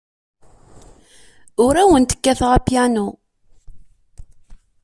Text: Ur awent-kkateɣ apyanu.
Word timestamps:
Ur 1.65 1.73
awent-kkateɣ 1.81 2.49
apyanu. 2.57 3.07